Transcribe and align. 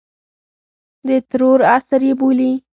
د 1.07 1.09
ترور 1.29 1.59
عصر 1.73 2.01
یې 2.07 2.13
بولي. 2.19 2.51